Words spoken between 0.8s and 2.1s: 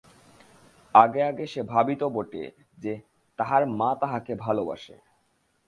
আগে আগে সে ভাবিত